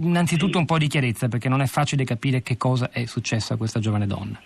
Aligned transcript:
innanzitutto 0.00 0.58
un 0.58 0.64
po' 0.64 0.78
di 0.78 0.88
chiarezza 0.88 1.28
perché 1.28 1.48
non 1.48 1.60
è 1.60 1.66
facile 1.66 2.04
capire 2.04 2.42
che 2.42 2.56
cosa 2.56 2.90
è 2.90 3.06
successo 3.06 3.52
a 3.52 3.56
questa 3.56 3.80
giovane 3.80 4.06
donna. 4.06 4.40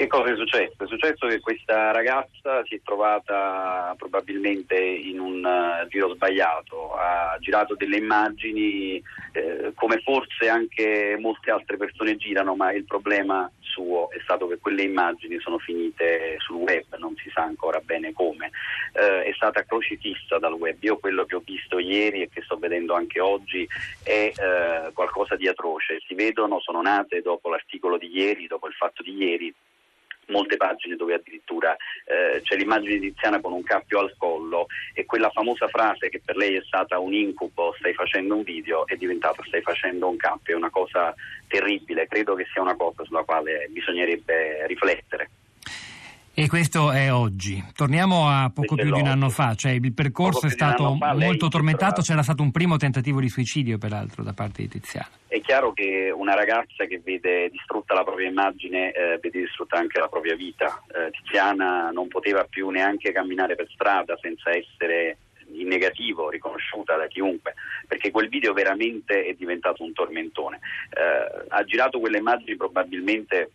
Che 0.00 0.06
cosa 0.06 0.32
è 0.32 0.34
successo? 0.34 0.82
È 0.82 0.86
successo 0.86 1.26
che 1.26 1.40
questa 1.40 1.90
ragazza 1.90 2.64
si 2.64 2.76
è 2.76 2.80
trovata 2.82 3.94
probabilmente 3.98 4.74
in 4.74 5.20
un 5.20 5.44
uh, 5.44 5.86
giro 5.88 6.14
sbagliato, 6.14 6.94
ha 6.94 7.36
girato 7.38 7.74
delle 7.74 7.98
immagini 7.98 8.94
eh, 9.32 9.72
come 9.74 10.00
forse 10.00 10.48
anche 10.48 11.18
molte 11.20 11.50
altre 11.50 11.76
persone 11.76 12.16
girano, 12.16 12.56
ma 12.56 12.72
il 12.72 12.86
problema 12.86 13.52
suo 13.60 14.08
è 14.10 14.18
stato 14.22 14.46
che 14.48 14.56
quelle 14.56 14.84
immagini 14.84 15.38
sono 15.38 15.58
finite 15.58 16.36
sul 16.38 16.56
web, 16.56 16.96
non 16.96 17.14
si 17.16 17.28
sa 17.28 17.42
ancora 17.42 17.80
bene 17.80 18.14
come, 18.14 18.52
eh, 18.94 19.24
è 19.24 19.32
stata 19.34 19.64
crocifissa 19.64 20.38
dal 20.38 20.54
web. 20.54 20.82
Io 20.82 20.96
quello 20.96 21.26
che 21.26 21.36
ho 21.36 21.42
visto 21.44 21.78
ieri 21.78 22.22
e 22.22 22.30
che 22.32 22.40
sto 22.40 22.56
vedendo 22.56 22.94
anche 22.94 23.20
oggi 23.20 23.68
è 24.02 24.32
eh, 24.34 24.92
qualcosa 24.94 25.36
di 25.36 25.46
atroce. 25.46 26.00
Si 26.06 26.14
vedono, 26.14 26.58
sono 26.58 26.80
nate 26.80 27.20
dopo 27.20 27.50
l'articolo 27.50 27.98
di 27.98 28.10
ieri, 28.10 28.46
dopo 28.46 28.66
il 28.66 28.72
fatto 28.72 29.02
di 29.02 29.14
ieri, 29.14 29.54
molte 30.30 30.56
pagine 30.56 30.96
dove 30.96 31.14
addirittura 31.14 31.76
eh, 32.04 32.40
c'è 32.42 32.56
l'immagine 32.56 32.98
di 32.98 33.12
Tiziana 33.12 33.40
con 33.40 33.52
un 33.52 33.62
cappio 33.62 34.00
al 34.00 34.14
collo 34.16 34.66
e 34.94 35.04
quella 35.04 35.30
famosa 35.30 35.68
frase 35.68 36.08
che 36.08 36.20
per 36.24 36.36
lei 36.36 36.56
è 36.56 36.62
stata 36.64 36.98
un 36.98 37.12
incubo, 37.12 37.74
stai 37.78 37.94
facendo 37.94 38.36
un 38.36 38.42
video, 38.42 38.86
è 38.86 38.96
diventata 38.96 39.42
stai 39.46 39.62
facendo 39.62 40.08
un 40.08 40.16
cappio, 40.16 40.54
è 40.54 40.56
una 40.56 40.70
cosa 40.70 41.14
terribile, 41.46 42.06
credo 42.06 42.34
che 42.34 42.46
sia 42.52 42.62
una 42.62 42.76
cosa 42.76 43.04
sulla 43.04 43.24
quale 43.24 43.68
bisognerebbe 43.70 44.66
riflettere. 44.66 45.30
E 46.32 46.48
questo 46.48 46.90
è 46.90 47.12
oggi. 47.12 47.62
Torniamo 47.74 48.28
a 48.28 48.50
poco 48.54 48.74
più 48.74 48.90
di 48.90 49.00
un 49.00 49.08
anno 49.08 49.28
fa, 49.28 49.54
cioè 49.54 49.72
il 49.72 49.92
percorso 49.92 50.46
è 50.46 50.50
stato 50.50 50.94
molto 50.94 51.48
tormentato, 51.48 52.00
c'era 52.00 52.22
stato 52.22 52.42
un 52.42 52.50
primo 52.50 52.76
tentativo 52.76 53.20
di 53.20 53.28
suicidio 53.28 53.76
peraltro 53.76 54.22
da 54.22 54.32
parte 54.32 54.62
di 54.62 54.68
Tiziana. 54.68 55.19
Chiaro 55.42 55.72
che 55.72 56.12
una 56.14 56.34
ragazza 56.34 56.84
che 56.84 57.00
vede 57.02 57.50
distrutta 57.50 57.94
la 57.94 58.04
propria 58.04 58.28
immagine 58.28 58.92
eh, 58.92 59.18
vede 59.20 59.40
distrutta 59.40 59.76
anche 59.76 59.98
la 59.98 60.08
propria 60.08 60.36
vita. 60.36 60.82
Eh, 60.94 61.10
Tiziana 61.10 61.90
non 61.90 62.08
poteva 62.08 62.44
più 62.44 62.68
neanche 62.70 63.12
camminare 63.12 63.56
per 63.56 63.68
strada 63.70 64.16
senza 64.20 64.50
essere 64.50 65.18
in 65.52 65.66
negativo, 65.66 66.30
riconosciuta 66.30 66.96
da 66.96 67.06
chiunque, 67.06 67.54
perché 67.86 68.10
quel 68.10 68.28
video 68.28 68.52
veramente 68.52 69.24
è 69.24 69.34
diventato 69.34 69.82
un 69.82 69.92
tormentone. 69.92 70.60
Eh, 70.90 71.46
ha 71.48 71.64
girato 71.64 71.98
quelle 71.98 72.18
immagini 72.18 72.56
probabilmente 72.56 73.50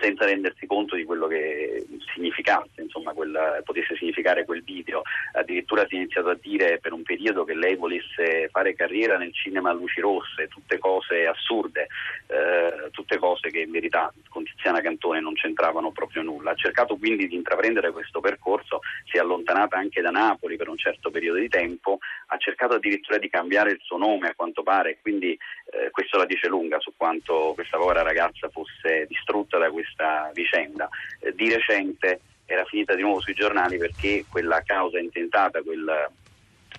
senza 0.00 0.24
rendersi 0.24 0.66
conto 0.66 0.96
di 0.96 1.04
quello 1.04 1.26
che 1.26 1.86
significasse, 2.14 2.80
insomma, 2.80 3.12
quel, 3.12 3.62
potesse 3.64 3.96
significare 3.96 4.44
quel 4.44 4.62
video. 4.62 5.02
Addirittura 5.32 5.86
si 5.86 5.94
è 5.94 5.98
iniziato 5.98 6.28
a 6.28 6.38
dire 6.40 6.78
per 6.78 6.92
un 6.92 7.02
periodo 7.02 7.44
che 7.44 7.54
lei 7.54 7.76
volesse 7.76 8.48
fare 8.50 8.74
carriera 8.74 9.16
nel 9.16 9.32
cinema 9.32 9.70
a 9.70 9.72
luci 9.72 10.00
rosse, 10.00 10.48
tutte 10.48 10.78
cose 10.78 11.26
assurde, 11.26 11.88
eh, 12.26 12.90
tutte 12.90 13.18
cose 13.18 13.50
che 13.50 13.60
in 13.60 13.70
verità 13.70 14.12
con 14.28 14.44
Tiziana 14.44 14.80
Cantone 14.80 15.20
non 15.20 15.34
c'entravano 15.34 15.92
proprio 15.92 16.22
nulla. 16.22 16.52
Ha 16.52 16.56
cercato 16.56 16.96
quindi 16.96 17.26
di 17.26 17.34
intraprendere 17.34 17.92
questo 17.92 18.20
percorso, 18.20 18.80
si 19.04 19.16
è 19.16 19.20
allontanata 19.20 19.76
anche 19.76 20.00
da 20.00 20.10
Napoli 20.10 20.56
per 20.56 20.68
un 20.68 20.78
certo 20.78 21.10
periodo 21.10 21.38
di 21.38 21.48
tempo, 21.48 21.98
ha 22.26 22.36
cercato 22.38 22.74
addirittura 22.74 23.18
di 23.18 23.28
cambiare 23.28 23.70
il 23.72 23.80
suo 23.82 23.96
nome 23.96 24.28
a 24.28 24.34
quanto 24.34 24.62
pare, 24.62 24.98
quindi 25.00 25.36
eh, 25.70 25.90
questo 25.90 26.16
la 26.16 26.24
dice 26.24 26.48
lunga 26.48 26.78
su 26.80 26.92
quanto 26.96 27.52
questa 27.54 27.76
povera 27.76 28.02
ragazza 28.02 28.48
fosse 28.48 29.06
distrutta 29.06 29.58
da 29.58 29.70
questa 29.70 30.30
vicenda. 30.32 30.88
Eh, 31.20 31.34
di 31.34 31.52
recente 31.52 32.20
era 32.46 32.64
finita 32.64 32.94
di 32.94 33.02
nuovo 33.02 33.20
sui 33.20 33.34
giornali 33.34 33.76
perché 33.76 34.24
quella 34.28 34.62
causa 34.64 34.98
intentata, 34.98 35.62
quel, 35.62 36.08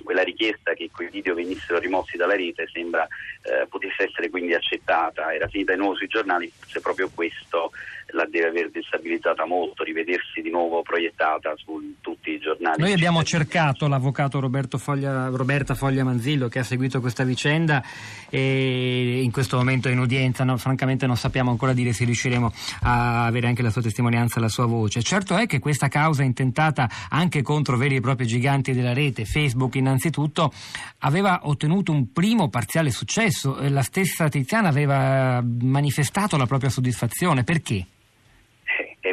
quella 0.03 0.23
richiesta 0.23 0.73
che 0.73 0.89
quei 0.91 1.09
video 1.09 1.35
venissero 1.35 1.77
rimossi 1.77 2.17
dalla 2.17 2.35
rete 2.35 2.67
sembra 2.71 3.07
eh, 3.43 3.67
potesse 3.67 4.03
essere 4.03 4.29
quindi 4.29 4.55
accettata, 4.55 5.33
era 5.33 5.47
finita 5.47 5.73
di 5.73 5.79
nuovo 5.79 5.95
sui 5.95 6.07
giornali, 6.07 6.51
forse 6.51 6.81
proprio 6.81 7.09
questo 7.13 7.71
la 8.11 8.25
deve 8.29 8.47
aver 8.47 8.71
destabilizzata 8.71 9.45
molto, 9.45 9.83
rivedersi 9.83 10.41
di 10.41 10.49
nuovo 10.49 10.81
proiettata 10.81 11.53
su 11.57 11.95
tutti 12.01 12.31
i 12.31 12.39
giornali. 12.39 12.81
Noi 12.81 12.93
abbiamo 12.93 13.23
cercato 13.23 13.87
l'avvocato 13.87 14.39
Foglia, 14.77 15.27
Roberta 15.27 15.75
Foglia 15.75 16.03
Manzillo 16.03 16.47
che 16.47 16.59
ha 16.59 16.63
seguito 16.63 16.99
questa 16.99 17.23
vicenda 17.23 17.83
e 18.29 19.21
in 19.21 19.31
questo 19.31 19.57
momento 19.57 19.89
è 19.89 19.91
in 19.91 19.99
udienza, 19.99 20.43
no, 20.43 20.57
francamente 20.57 21.05
non 21.05 21.17
sappiamo 21.17 21.51
ancora 21.51 21.73
dire 21.73 21.93
se 21.93 22.05
riusciremo 22.05 22.51
a 22.81 23.25
avere 23.25 23.47
anche 23.47 23.61
la 23.61 23.69
sua 23.69 23.81
testimonianza, 23.81 24.39
la 24.39 24.49
sua 24.49 24.65
voce. 24.65 25.01
Certo 25.03 25.37
è 25.37 25.45
che 25.45 25.59
questa 25.59 25.87
causa 25.87 26.23
intentata 26.23 26.89
anche 27.09 27.41
contro 27.41 27.77
veri 27.77 27.97
e 27.97 28.01
propri 28.01 28.25
giganti 28.25 28.73
della 28.73 28.93
rete, 28.93 29.25
Facebook 29.25 29.75
innanzitutto, 29.75 30.51
aveva 30.99 31.41
ottenuto 31.43 31.91
un 31.91 32.11
primo 32.11 32.49
parziale 32.49 32.91
successo, 32.91 33.57
la 33.69 33.83
stessa 33.83 34.29
Tiziana 34.29 34.69
aveva 34.69 35.43
manifestato 35.43 36.37
la 36.37 36.45
propria 36.45 36.69
soddisfazione. 36.69 37.43
Perché? 37.43 37.85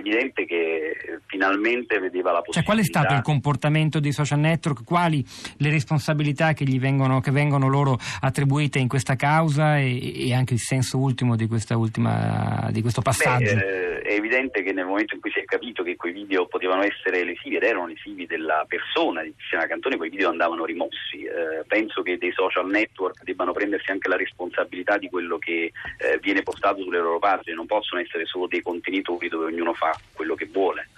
Evidente 0.07 0.45
che 0.45 1.21
finalmente 1.27 1.99
vedeva 1.99 2.33
la 2.33 2.41
possibilità. 2.41 2.61
Cioè, 2.61 2.65
qual 2.65 2.79
è 2.79 2.85
stato 2.85 3.15
il 3.15 3.23
comportamento 3.23 4.01
dei 4.01 4.13
social 4.13 4.39
network? 4.39 4.85
Quali 4.85 5.25
le 5.59 5.71
responsabilità 5.71 6.53
che, 6.53 6.65
vengono, 6.79 7.21
che 7.21 7.31
vengono, 7.31 7.69
loro 7.69 7.99
attribuite 8.21 8.79
in 8.79 8.89
questa 8.89 9.17
causa 9.17 9.79
e, 9.79 10.29
e 10.29 10.35
anche 10.35 10.55
il 10.55 10.61
senso 10.61 10.99
ultimo 10.99 11.37
di, 11.37 11.49
ultima, 11.71 12.69
di 12.71 12.81
questo 12.81 13.03
passaggio? 13.03 13.55
Beh, 13.55 13.61
eh, 13.61 13.86
è 14.07 14.13
evidente 14.13 14.63
che 14.63 14.73
nel 14.73 14.87
momento 14.87 15.15
in 15.15 15.21
cui 15.21 15.33
si 15.33 15.41
è 15.41 15.45
capito 15.45 15.83
che 15.83 15.97
quei 15.97 16.13
video 16.13 16.47
potevano 16.47 16.83
essere 16.83 17.25
lesivi 17.25 17.57
ed 17.57 17.65
erano 17.65 17.89
lesivi 17.89 18.27
della 18.27 18.65
persona 18.69 19.23
di 19.23 19.35
Tiziana 19.37 19.67
Cantone, 19.67 19.97
quei 19.97 20.11
video 20.11 20.29
andavano 20.29 20.65
rimossi. 20.65 21.25
Eh, 21.25 21.65
penso 21.67 22.03
che 22.03 22.17
dei 22.17 22.33
social 22.33 22.69
network 22.69 23.25
debbano 23.25 23.53
prendersi 23.53 23.91
anche 23.91 24.09
la 24.09 24.17
responsabilità 24.17 24.97
di 24.97 25.09
quello 25.09 25.39
che 25.39 25.73
eh, 25.99 26.19
viene 26.21 26.43
postato 26.43 26.83
sulle 26.83 27.01
loro 27.01 27.19
pagine, 27.19 27.57
non 27.57 27.67
possono 27.67 28.01
essere 28.01 28.27
solo 28.27 28.47
dei 28.47 28.63
contenitori 28.63 29.29
dove 29.29 29.47
ognuno 29.47 29.75
fa 29.75 29.99
quello 30.13 30.37
che 30.37 30.47
vuole. 30.47 30.89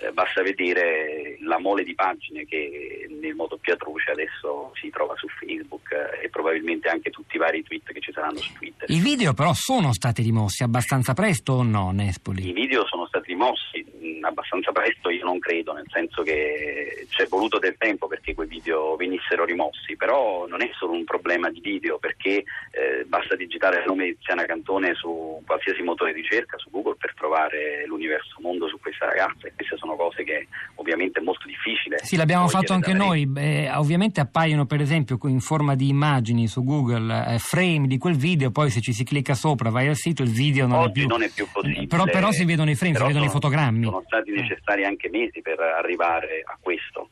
Eh, 0.00 0.12
basta 0.12 0.42
vedere 0.42 1.36
la 1.42 1.58
mole 1.58 1.82
di 1.82 1.94
pagine 1.94 2.44
che 2.44 3.06
nel 3.20 3.34
modo 3.34 3.56
più 3.56 3.72
atroce 3.72 4.12
adesso 4.12 4.70
si 4.74 4.90
trova 4.90 5.14
su 5.16 5.26
Facebook 5.28 5.90
eh, 5.90 6.26
e 6.26 6.28
probabilmente 6.28 6.88
anche 6.88 7.10
tutti 7.10 7.36
i 7.36 7.38
vari 7.38 7.62
tweet 7.62 7.92
che 7.92 8.00
ci 8.00 8.12
saranno 8.12 8.38
su 8.38 8.52
Twitter. 8.54 8.88
I 8.90 9.00
video 9.00 9.34
però 9.34 9.52
sono 9.54 9.92
stati 9.92 10.22
rimossi 10.22 10.62
abbastanza 10.62 11.14
presto 11.14 11.54
o 11.54 11.62
no, 11.62 11.90
Nespoli? 11.90 12.48
I 12.48 12.52
video 12.52 12.86
sono 12.86 13.06
stati 13.06 13.32
rimossi 13.32 13.84
mh, 13.84 14.24
abbastanza 14.24 14.70
presto, 14.70 15.10
io 15.10 15.24
non 15.24 15.38
credo, 15.40 15.72
nel 15.72 15.86
senso 15.90 16.22
che 16.22 17.06
c'è 17.10 17.26
voluto 17.26 17.58
del 17.58 17.76
tempo 17.76 18.06
perché 18.06 18.34
quei 18.34 18.46
video 18.46 18.94
venissero 18.94 19.44
rimossi, 19.44 19.96
però 19.96 20.46
non 20.46 20.62
è 20.62 20.70
solo 20.78 20.92
un 20.92 21.04
problema 21.04 21.50
di 21.50 21.60
video 21.60 21.98
perché 21.98 22.44
eh, 22.70 23.04
basta 23.06 23.34
digitare 23.34 23.78
il 23.78 23.84
nome 23.86 24.04
di 24.04 24.16
Tiziana 24.16 24.44
Cantone 24.44 24.94
su 24.94 25.42
qualsiasi 25.44 25.82
motore 25.82 26.12
di 26.12 26.20
ricerca, 26.20 26.56
su 26.58 26.70
Google, 26.70 26.96
per 26.98 27.14
trovare 27.14 27.47
l'universo 27.86 28.36
mondo 28.40 28.68
su 28.68 28.78
questa 28.80 29.06
ragazza 29.06 29.46
e 29.46 29.52
queste 29.54 29.76
sono 29.76 29.96
cose 29.96 30.24
che 30.24 30.48
ovviamente 30.76 31.20
è 31.20 31.22
molto 31.22 31.46
difficile. 31.46 31.98
Sì, 31.98 32.16
l'abbiamo 32.16 32.48
fatto 32.48 32.72
anche 32.72 32.92
noi, 32.92 33.26
Beh, 33.26 33.70
ovviamente 33.74 34.20
appaiono 34.20 34.66
per 34.66 34.80
esempio 34.80 35.18
in 35.24 35.40
forma 35.40 35.74
di 35.74 35.88
immagini 35.88 36.46
su 36.46 36.64
Google 36.64 37.34
eh, 37.34 37.38
frame 37.38 37.86
di 37.86 37.98
quel 37.98 38.16
video, 38.16 38.50
poi 38.50 38.70
se 38.70 38.80
ci 38.80 38.92
si 38.92 39.04
clicca 39.04 39.34
sopra 39.34 39.70
vai 39.70 39.88
al 39.88 39.96
sito 39.96 40.22
il 40.22 40.30
video 40.30 40.66
non 40.66 40.78
Oggi 40.78 40.90
è 40.90 40.92
più... 40.92 41.06
non 41.06 41.22
è 41.22 41.30
più 41.30 41.46
possibile. 41.50 41.86
Però, 41.86 42.04
però 42.04 42.30
si 42.30 42.44
vedono 42.44 42.70
i 42.70 42.74
frame, 42.74 42.94
si 42.94 43.02
vedono 43.02 43.24
sono, 43.24 43.30
i 43.30 43.32
fotogrammi. 43.32 43.84
Sono 43.84 44.02
stati 44.06 44.30
necessari 44.30 44.84
anche 44.84 45.08
mesi 45.08 45.40
per 45.42 45.58
arrivare 45.60 46.42
a 46.44 46.56
questo 46.60 47.10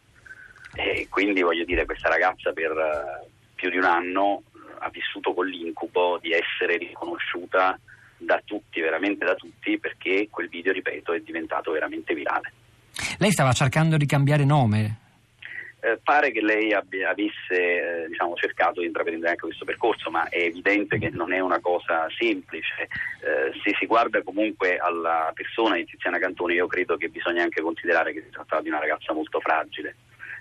e 0.75 1.07
quindi 1.09 1.43
voglio 1.43 1.65
dire 1.65 1.87
questa 1.87 2.09
ragazza 2.09 2.53
per 2.53 3.27
più 3.55 3.71
di 3.71 3.79
un 3.79 3.85
anno 3.85 4.43
ha 4.79 4.91
vissuto 4.91 5.33
con 5.33 5.47
l'incubo 5.47 6.19
di 6.21 6.33
essere 6.33 6.77
riconosciuta 6.77 7.79
da 8.19 8.41
tutti, 8.45 8.81
veramente 8.81 9.25
da 9.25 9.35
tutti, 9.35 9.79
perché 9.79 10.29
quel 10.31 10.49
video, 10.49 10.73
ripeto, 10.73 11.13
è 11.13 11.21
diventato 11.21 11.73
veramente 11.73 12.15
virale. 12.15 12.53
Lei 13.19 13.31
stava 13.31 13.53
cercando 13.53 13.97
di 13.97 14.07
cambiare 14.07 14.45
nome? 14.45 15.01
Eh, 15.81 15.99
pare 16.03 16.33
che 16.33 16.41
lei 16.41 16.73
abbia, 16.73 17.11
avesse 17.11 18.05
eh, 18.05 18.09
diciamo, 18.09 18.35
cercato 18.35 18.81
di 18.81 18.87
intraprendere 18.87 19.31
anche 19.31 19.47
questo 19.47 19.65
percorso, 19.65 20.11
ma 20.11 20.29
è 20.29 20.39
evidente 20.39 20.99
che 20.99 21.11
non 21.11 21.33
è 21.33 21.39
una 21.39 21.61
cosa 21.61 22.07
semplice. 22.19 22.89
Eh, 23.21 23.53
se 23.63 23.77
si 23.79 23.87
guarda 23.87 24.23
comunque 24.23 24.79
alla 24.79 25.31
persona 25.35 25.77
di 25.77 25.85
Tiziana 25.85 26.19
Cantone, 26.19 26.55
io 26.55 26.67
credo 26.67 26.97
che 26.97 27.09
bisogna 27.09 27.43
anche 27.43 27.61
considerare 27.61 28.13
che 28.13 28.23
si 28.23 28.31
trattava 28.31 28.63
di 28.63 28.69
una 28.69 28.81
ragazza 28.81 29.13
molto 29.13 29.39
fragile 29.41 29.95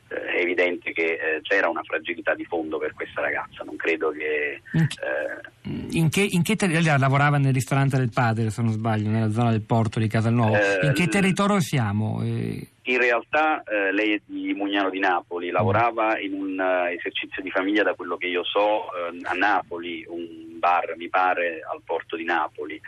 è 0.08 0.40
evidente 0.40 0.92
che 0.92 1.14
eh, 1.14 1.42
c'era 1.42 1.68
una 1.68 1.82
fragilità 1.84 2.36
di 2.36 2.46
fondo 2.46 2.78
per 2.78 2.94
questa 2.94 3.22
ragazza, 3.22 3.64
non 3.64 3.76
credo 3.76 4.12
che... 4.12 4.62
In 4.74 4.88
che, 4.88 5.02
eh, 5.02 5.98
in 5.98 6.10
che, 6.10 6.28
in 6.30 6.44
che 6.44 6.56
ter- 6.56 6.98
lavorava 7.00 7.38
nel 7.38 7.54
ristorante 7.54 7.98
del 7.98 8.12
padre, 8.14 8.52
se 8.52 8.62
non 8.62 8.72
sbaglio, 8.72 9.10
nella 9.10 9.32
zona 9.32 9.50
del 9.52 9.64
porto 9.64 10.00
di 10.00 10.08
Casalnuovo. 10.08 10.56
in 10.82 10.94
che 10.94 11.08
territorio 11.08 11.60
siamo? 11.60 12.22
In 12.24 13.00
realtà 13.00 13.64
eh, 13.64 13.92
lei 13.92 14.14
è 14.14 14.22
di 14.26 14.54
Mugnano 14.54 14.92
di 14.92 15.00
Napoli, 15.00 15.50
lavorava 15.50 16.20
in 16.20 16.34
un 16.34 16.60
uh, 16.60 16.94
esercizio 16.94 17.42
di 17.42 17.50
famiglia 17.50 17.82
da 17.82 17.96
quello 17.96 18.16
che 18.16 18.28
io 18.28 18.44
so 18.44 18.86
a 19.24 19.34
Napoli, 19.34 20.06
un 20.08 20.60
bar 20.60 20.94
mi 20.96 21.10
pare 21.10 21.62
al 21.68 21.82
porto 21.84 22.16
di 22.16 22.26
Napoli, 22.26 22.80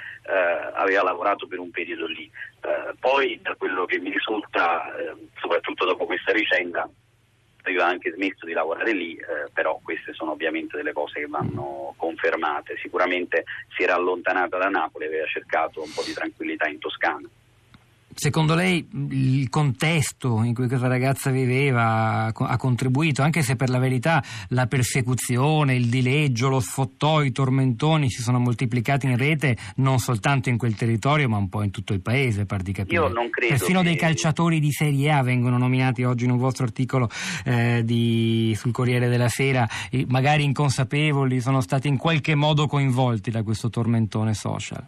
aveva 0.75 1.01
lavorato 1.01 1.47
per 1.47 1.57
un 1.57 1.71
periodo 1.71 2.05
lì. 2.05 2.29
poi 2.99 3.39
da 3.41 3.55
quello 3.55 3.85
che 3.85 3.97
mi 3.99 4.11
risulta, 4.11 4.85
soprattutto 5.39 5.85
dopo 5.85 6.05
questa 6.05 6.31
vicenda, 6.31 6.87
questo 7.67 7.71
io 7.71 7.81
ho 7.81 7.85
anche 7.85 8.13
smesso 8.13 8.45
di 8.45 8.53
lavorare 8.53 8.93
lì, 8.93 9.15
eh, 9.15 9.49
però 9.53 9.79
queste 9.83 10.13
sono 10.13 10.31
ovviamente 10.31 10.77
delle 10.77 10.93
cose 10.93 11.19
che 11.19 11.27
vanno 11.27 11.93
confermate. 11.97 12.77
Sicuramente 12.77 13.43
si 13.75 13.83
era 13.83 13.95
allontanata 13.95 14.57
da 14.57 14.69
Napoli 14.69 15.05
aveva 15.05 15.25
cercato 15.25 15.81
un 15.81 15.91
po' 15.93 16.03
di 16.03 16.13
tranquillità 16.13 16.67
in 16.67 16.79
Toscana. 16.79 17.27
Secondo 18.19 18.55
lei 18.55 18.83
il 19.11 19.47
contesto 19.47 20.41
in 20.41 20.55
cui 20.55 20.67
questa 20.67 20.87
ragazza 20.87 21.29
viveva 21.29 22.33
ha 22.33 22.57
contribuito, 22.57 23.21
anche 23.21 23.43
se 23.43 23.55
per 23.55 23.69
la 23.69 23.77
verità 23.77 24.23
la 24.49 24.65
persecuzione, 24.65 25.75
il 25.75 25.85
dileggio, 25.85 26.49
lo 26.49 26.59
sfottò, 26.59 27.21
i 27.21 27.31
tormentoni 27.31 28.09
si 28.09 28.23
sono 28.23 28.39
moltiplicati 28.39 29.05
in 29.05 29.17
rete 29.17 29.55
non 29.75 29.99
soltanto 29.99 30.49
in 30.49 30.57
quel 30.57 30.73
territorio 30.73 31.29
ma 31.29 31.37
un 31.37 31.47
po' 31.47 31.61
in 31.61 31.69
tutto 31.69 31.93
il 31.93 32.01
paese, 32.01 32.47
par 32.47 32.63
di 32.63 32.71
capire. 32.71 32.99
Io 32.99 33.07
non 33.07 33.29
credo 33.29 33.53
Perfino 33.53 33.81
che... 33.81 33.85
dei 33.85 33.95
calciatori 33.97 34.59
di 34.59 34.71
Serie 34.71 35.11
A 35.11 35.21
vengono 35.21 35.59
nominati 35.59 36.03
oggi 36.03 36.25
in 36.25 36.31
un 36.31 36.37
vostro 36.39 36.65
articolo 36.65 37.11
eh, 37.45 37.83
di, 37.85 38.51
sul 38.57 38.71
Corriere 38.71 39.09
della 39.09 39.29
Sera, 39.29 39.69
magari 40.07 40.43
inconsapevoli, 40.43 41.39
sono 41.39 41.61
stati 41.61 41.87
in 41.87 41.97
qualche 41.97 42.33
modo 42.33 42.65
coinvolti 42.65 43.29
da 43.29 43.43
questo 43.43 43.69
tormentone 43.69 44.33
social. 44.33 44.83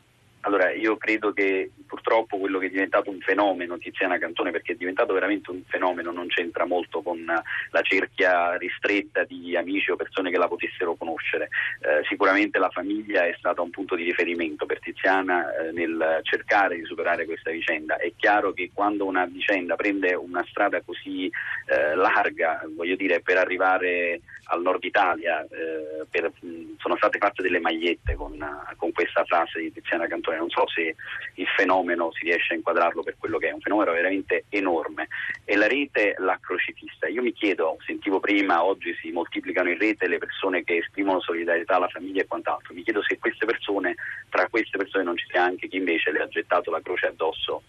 Io 0.80 0.98
credo 0.98 1.34
che 1.34 1.72
purtroppo 1.86 2.38
quello 2.38 2.60
che 2.60 2.68
è 2.68 2.70
diventato 2.70 3.10
un 3.10 3.20
fenomeno 3.20 3.78
Tiziana 3.78 4.18
Cantone, 4.18 4.52
perché 4.52 4.74
è 4.74 4.76
diventato 4.76 5.14
veramente 5.14 5.52
un 5.52 5.62
fenomeno, 5.68 6.12
non 6.12 6.28
c'entra 6.28 6.66
molto 6.66 7.02
con 7.02 7.24
la 7.26 7.82
cerchia 7.82 8.56
ristretta 8.58 9.24
di 9.24 9.56
amici 9.56 9.92
o 9.92 9.96
persone 9.96 10.32
che 10.32 10.38
la 10.38 10.48
potessero 10.48 10.96
conoscere. 10.96 11.50
Eh, 11.82 12.06
sicuramente 12.08 12.60
la 12.60 12.70
famiglia 12.70 13.26
è 13.26 13.36
stata 13.38 13.62
un 13.62 13.70
punto 13.70 13.96
di 13.96 14.04
riferimento 14.04 14.66
per 14.66 14.80
Tiziana 14.80 15.54
eh, 15.56 15.72
nel 15.72 16.20
cercare 16.24 16.76
di 16.76 16.86
superare 16.86 17.26
questa 17.26 17.52
vicenda. 17.52 17.98
È 17.98 18.12
chiaro 18.16 18.54
che 18.54 18.72
quando 18.74 19.06
una 19.06 19.26
vicenda 19.26 19.76
prende 19.76 20.14
una 20.14 20.46
strada 20.50 20.82
così 20.82 21.26
eh, 21.26 21.96
larga, 21.96 22.62
voglio 22.76 22.96
dire, 22.96 23.22
per 23.22 23.38
arrivare 23.38 24.22
al 24.52 24.62
nord 24.62 24.84
Italia, 24.84 25.44
eh, 25.44 26.06
per, 26.10 26.32
sono 26.78 26.96
state 26.98 27.18
fatte 27.18 27.44
delle 27.44 27.60
magliette 27.60 28.16
con, 28.16 28.38
con 28.78 28.92
questa 28.92 29.24
frase 29.24 29.60
di 29.60 29.72
Tiziana 29.72 30.08
Cantone 30.08 30.38
non 30.38 30.50
so 30.50 30.68
se 30.70 30.96
il 31.36 31.48
fenomeno 31.56 32.12
si 32.14 32.26
riesce 32.26 32.54
a 32.54 32.56
inquadrarlo 32.56 33.04
per 33.04 33.16
quello 33.18 33.38
che 33.38 33.50
è, 33.50 33.52
un 33.52 33.62
fenomeno 33.62 33.92
veramente 33.92 34.46
enorme. 34.50 35.08
E 35.46 35.56
la 35.56 35.68
rete 35.68 36.16
l'ha 36.18 36.38
crocifissa. 36.42 37.08
Io 37.08 37.22
mi 37.22 37.34
chiedo, 37.34 37.78
sentivo 37.86 38.20
prima, 38.20 38.64
oggi 38.64 38.96
si 39.02 39.12
moltiplicano 39.12 39.70
in 39.70 39.78
rete 39.78 40.08
le 40.08 40.18
persone 40.18 40.64
che 40.64 40.78
esprimono 40.78 41.20
solidarietà 41.20 41.76
alla 41.76 41.88
famiglia 41.88 42.22
e 42.22 42.28
quant'altro, 42.28 42.74
mi 42.74 42.84
chiedo 42.84 43.04
se 43.04 43.18
queste 43.18 43.46
persone, 43.46 43.96
tra 44.30 44.48
queste 44.48 44.78
persone 44.78 45.04
non 45.04 45.18
ci 45.18 45.26
sia 45.30 45.44
anche 45.44 45.68
chi 45.68 45.78
invece 45.78 46.12
le 46.12 46.20
ha 46.20 46.28
gettato 46.28 46.72
la 46.72 46.82
croce 46.82 47.08
addosso 47.08 47.64